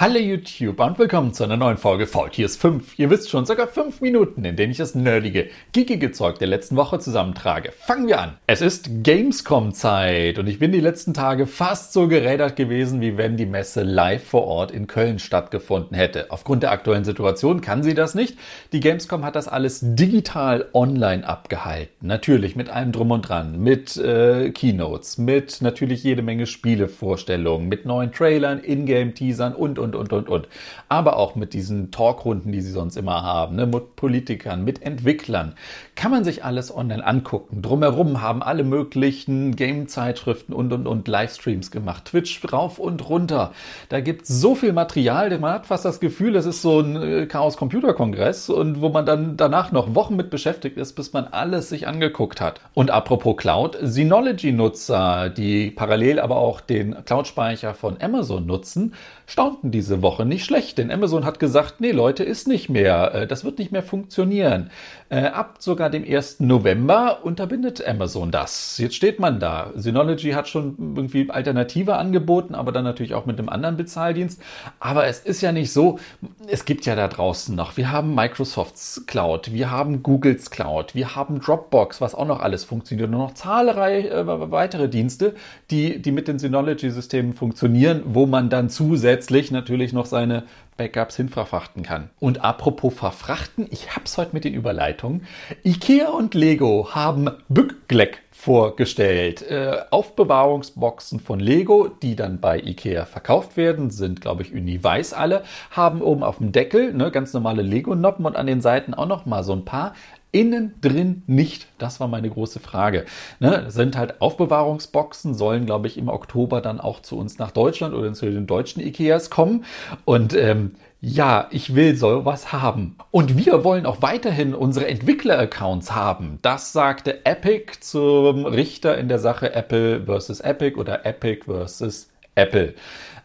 [0.00, 3.00] Hallo YouTube und willkommen zu einer neuen Folge Faultiers 5.
[3.00, 6.76] Ihr wisst schon, circa 5 Minuten, in denen ich das nerdige, geekige Zeug der letzten
[6.76, 7.72] Woche zusammentrage.
[7.72, 8.38] Fangen wir an.
[8.46, 13.36] Es ist Gamescom-Zeit und ich bin die letzten Tage fast so gerädert gewesen, wie wenn
[13.36, 16.26] die Messe live vor Ort in Köln stattgefunden hätte.
[16.30, 18.38] Aufgrund der aktuellen Situation kann sie das nicht.
[18.70, 22.06] Die Gamescom hat das alles digital online abgehalten.
[22.06, 27.84] Natürlich mit allem drum und dran, mit äh, Keynotes, mit natürlich jede Menge Spielevorstellungen, mit
[27.84, 30.48] neuen Trailern, Ingame-Teasern und und und, und, und, und.
[30.88, 33.66] Aber auch mit diesen Talkrunden, die sie sonst immer haben, ne?
[33.66, 35.54] mit Politikern, mit Entwicklern.
[35.94, 37.62] Kann man sich alles online angucken.
[37.62, 42.06] Drumherum haben alle möglichen Game-Zeitschriften und, und, und Livestreams gemacht.
[42.06, 43.52] Twitch rauf und runter.
[43.88, 46.96] Da gibt es so viel Material, man hat fast das Gefühl, es ist so ein
[46.96, 51.68] äh, Chaos-Computer-Kongress und wo man dann danach noch Wochen mit beschäftigt ist, bis man alles
[51.68, 52.60] sich angeguckt hat.
[52.74, 58.94] Und apropos Cloud, Synology-Nutzer, die parallel aber auch den Cloud-Speicher von Amazon nutzen,
[59.26, 63.26] staunten diese Woche nicht schlecht, denn Amazon hat gesagt, nee Leute, ist nicht mehr, äh,
[63.28, 64.70] das wird nicht mehr funktionieren.
[65.08, 66.40] Äh, ab sogar dem 1.
[66.40, 68.76] November unterbindet Amazon das.
[68.78, 69.70] Jetzt steht man da.
[69.76, 74.42] Synology hat schon irgendwie Alternative angeboten, aber dann natürlich auch mit einem anderen Bezahldienst.
[74.80, 76.00] Aber es ist ja nicht so,
[76.48, 81.14] es gibt ja da draußen noch, wir haben Microsofts Cloud, wir haben Googles Cloud, wir
[81.14, 85.36] haben Dropbox, was auch noch alles funktioniert und noch zahlreiche äh, weitere Dienste,
[85.70, 90.44] die, die mit den Synology-Systemen funktionieren, wo man dann zusätzlich natürlich noch seine
[90.76, 92.10] Backups hinverfrachten kann.
[92.20, 95.26] Und apropos verfrachten, ich hab's heute mit den Überleitungen.
[95.64, 99.42] Ikea und Lego haben Bückgleck vorgestellt.
[99.42, 105.42] Äh, Aufbewahrungsboxen von Lego, die dann bei Ikea verkauft werden, sind, glaube ich, uni-weiß alle,
[105.72, 109.26] haben oben auf dem Deckel ne, ganz normale Lego-Noppen und an den Seiten auch noch
[109.26, 109.94] mal so ein paar
[110.30, 111.66] Innen drin nicht.
[111.78, 113.04] Das war meine große Frage.
[113.40, 117.94] Ne, sind halt Aufbewahrungsboxen, sollen, glaube ich, im Oktober dann auch zu uns nach Deutschland
[117.94, 119.64] oder zu den deutschen Ikeas kommen.
[120.04, 122.96] Und ähm, ja, ich will sowas haben.
[123.10, 126.40] Und wir wollen auch weiterhin unsere Entwickler-Accounts haben.
[126.42, 132.74] Das sagte Epic zum Richter in der Sache Apple versus Epic oder Epic versus Apple.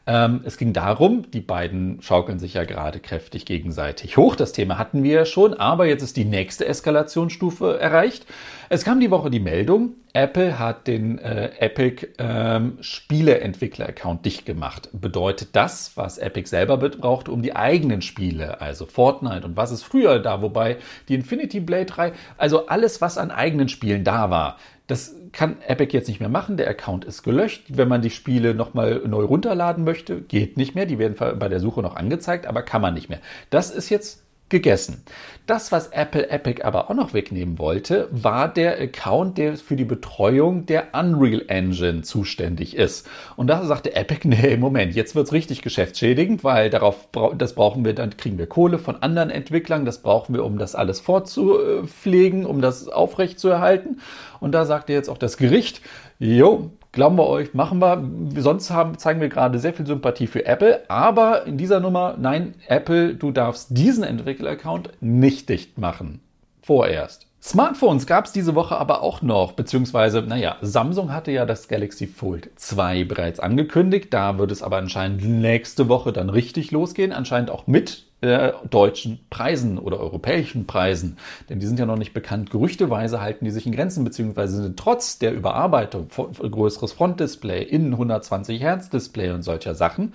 [0.06, 4.36] Ähm, es ging darum, die beiden schaukeln sich ja gerade kräftig gegenseitig hoch.
[4.36, 8.26] Das Thema hatten wir ja schon, aber jetzt ist die nächste Eskalationsstufe erreicht.
[8.68, 14.90] Es kam die Woche die Meldung, Apple hat den äh, Epic ähm, Spieleentwickler-Account dicht gemacht.
[14.92, 19.84] Bedeutet das, was Epic selber braucht, um die eigenen Spiele, also Fortnite und was ist
[19.84, 24.58] früher da, wobei die Infinity Blade 3, also alles, was an eigenen Spielen da war,
[24.88, 26.58] das kann Epic jetzt nicht mehr machen.
[26.58, 27.66] Der Account ist gelöscht.
[27.70, 30.86] Wenn man die Spiele nochmal neu runterladen möchte, geht nicht mehr.
[30.86, 33.20] Die werden bei der Suche noch angezeigt, aber kann man nicht mehr.
[33.50, 35.04] Das ist jetzt gegessen.
[35.46, 39.84] Das, was Apple Epic aber auch noch wegnehmen wollte, war der Account, der für die
[39.84, 43.10] Betreuung der Unreal Engine zuständig ist.
[43.36, 47.94] Und da sagte Epic, nee, Moment, jetzt wird's richtig geschäftsschädigend, weil darauf, das brauchen wir,
[47.94, 52.62] dann kriegen wir Kohle von anderen Entwicklern, das brauchen wir, um das alles vorzupflegen, um
[52.62, 54.00] das aufrechtzuerhalten.
[54.40, 55.82] Und da sagte jetzt auch das Gericht,
[56.20, 58.08] jo, Glauben wir euch, machen wir.
[58.40, 60.88] Sonst haben, zeigen wir gerade sehr viel Sympathie für Apple.
[60.90, 66.22] Aber in dieser Nummer, nein, Apple, du darfst diesen Entwickler-Account nicht dicht machen.
[66.62, 67.26] Vorerst.
[67.46, 72.08] Smartphones gab es diese Woche aber auch noch, beziehungsweise, naja, Samsung hatte ja das Galaxy
[72.08, 74.14] Fold 2 bereits angekündigt.
[74.14, 77.12] Da wird es aber anscheinend nächste Woche dann richtig losgehen.
[77.12, 81.18] Anscheinend auch mit äh, deutschen Preisen oder europäischen Preisen.
[81.50, 82.50] Denn die sind ja noch nicht bekannt.
[82.50, 88.62] Gerüchteweise halten die sich in Grenzen, beziehungsweise sind trotz der Überarbeitung, größeres Frontdisplay, innen 120
[88.62, 90.14] Hertz Display und solcher Sachen,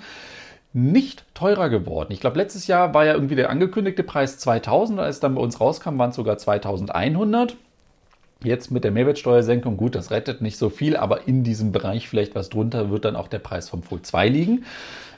[0.78, 2.12] nicht teurer geworden.
[2.12, 5.40] Ich glaube, letztes Jahr war ja irgendwie der angekündigte Preis 2000, als es dann bei
[5.40, 7.56] uns rauskam, waren es sogar 2100.
[8.44, 12.36] Jetzt mit der Mehrwertsteuersenkung, gut, das rettet nicht so viel, aber in diesem Bereich vielleicht
[12.36, 14.64] was drunter wird dann auch der Preis vom Fold 2 liegen.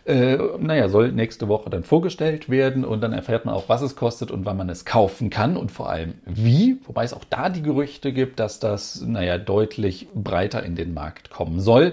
[0.06, 3.96] Äh, naja, soll nächste Woche dann vorgestellt werden und dann erfährt man auch, was es
[3.96, 6.78] kostet und wann man es kaufen kann und vor allem wie.
[6.86, 11.28] Wobei es auch da die Gerüchte gibt, dass das, naja, deutlich breiter in den Markt
[11.28, 11.92] kommen soll.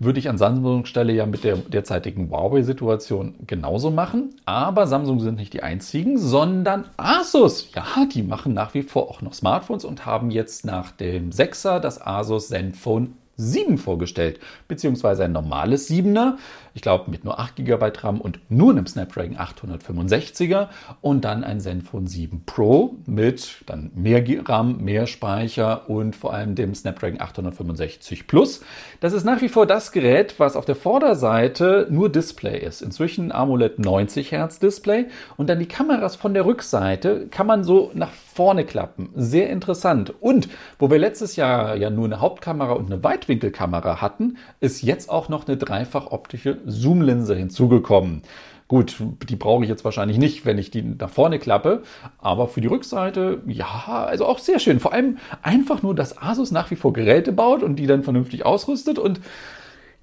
[0.00, 4.36] Würde ich an Samsungs Stelle ja mit der derzeitigen Huawei-Situation genauso machen.
[4.44, 7.70] Aber Samsung sind nicht die einzigen, sondern Asus.
[7.74, 11.80] Ja, die machen nach wie vor auch noch Smartphones und haben jetzt nach dem 6er
[11.80, 16.34] das Asus Zenfone 7 vorgestellt, beziehungsweise ein normales 7er,
[16.74, 20.68] ich glaube mit nur 8 GB RAM und nur einem Snapdragon 865er
[21.00, 26.54] und dann ein Zenfone 7 Pro mit dann mehr RAM, mehr Speicher und vor allem
[26.54, 28.60] dem Snapdragon 865 Plus.
[29.00, 32.82] Das ist nach wie vor das Gerät, was auf der Vorderseite nur Display ist.
[32.82, 35.06] Inzwischen AMOLED 90 Hertz Display
[35.36, 39.10] und dann die Kameras von der Rückseite kann man so nach vorne klappen.
[39.16, 40.14] Sehr interessant.
[40.20, 40.48] Und
[40.78, 45.28] wo wir letztes Jahr ja nur eine Hauptkamera und eine Weitwinkelkamera hatten, ist jetzt auch
[45.28, 48.22] noch eine dreifach optische Zoomlinse hinzugekommen.
[48.66, 48.96] Gut,
[49.28, 51.82] die brauche ich jetzt wahrscheinlich nicht, wenn ich die nach vorne klappe.
[52.18, 54.78] Aber für die Rückseite, ja, also auch sehr schön.
[54.78, 58.44] Vor allem einfach nur, dass Asus nach wie vor Geräte baut und die dann vernünftig
[58.44, 58.98] ausrüstet.
[58.98, 59.20] Und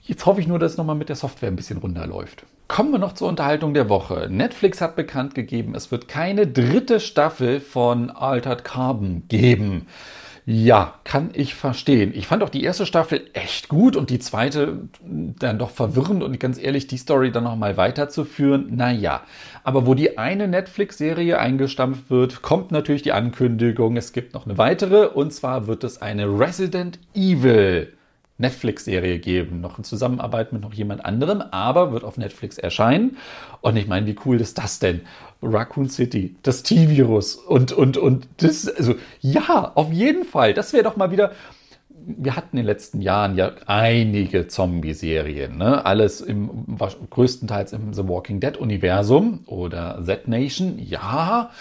[0.01, 2.43] jetzt hoffe ich nur, dass es nochmal mit der Software ein bisschen runterläuft.
[2.67, 4.29] Kommen wir noch zur Unterhaltung der Woche.
[4.31, 9.85] Netflix hat bekannt gegeben, es wird keine dritte Staffel von Altered Carbon geben.
[10.47, 12.11] Ja, kann ich verstehen.
[12.13, 16.39] Ich fand auch die erste Staffel echt gut und die zweite dann doch verwirrend und
[16.39, 19.23] ganz ehrlich, die Story dann nochmal weiterzuführen, naja.
[19.63, 24.59] Aber wo die eine Netflix-Serie eingestampft wird, kommt natürlich die Ankündigung, es gibt noch eine
[24.59, 27.91] weitere und zwar wird es eine Resident Evil
[28.37, 33.17] Netflix-Serie geben, noch in Zusammenarbeit mit noch jemand anderem, aber wird auf Netflix erscheinen.
[33.61, 35.01] Und ich meine, wie cool ist das denn?
[35.41, 40.53] Raccoon City, das T-Virus und, und, und das, also ja, auf jeden Fall.
[40.53, 41.31] Das wäre doch mal wieder,
[41.89, 45.85] wir hatten in den letzten Jahren ja einige Zombie-Serien, ne?
[45.85, 46.77] Alles im,
[47.09, 51.51] größtenteils im The Walking Dead-Universum oder Z-Nation, ja.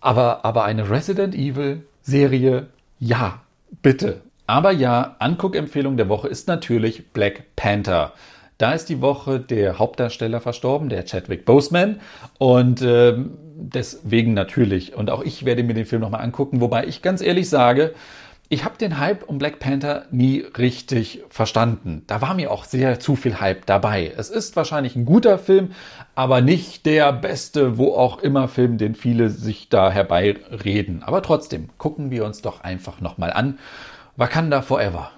[0.00, 2.68] Aber, aber eine Resident Evil-Serie,
[2.98, 3.40] ja,
[3.82, 4.22] bitte.
[4.46, 8.12] Aber ja, Anguckempfehlung der Woche ist natürlich Black Panther.
[8.58, 12.00] Da ist die Woche der Hauptdarsteller verstorben, der Chadwick Boseman.
[12.38, 13.14] Und äh,
[13.56, 14.94] deswegen natürlich.
[14.94, 17.94] Und auch ich werde mir den Film nochmal angucken, wobei ich ganz ehrlich sage,
[18.48, 22.04] ich habe den Hype um Black Panther nie richtig verstanden.
[22.06, 24.12] Da war mir auch sehr zu viel Hype dabei.
[24.16, 25.72] Es ist wahrscheinlich ein guter Film,
[26.14, 31.02] aber nicht der beste, wo auch immer Film, den viele sich da herbeireden.
[31.02, 33.58] Aber trotzdem, gucken wir uns doch einfach nochmal an.
[34.16, 35.10] Wakanda Forever.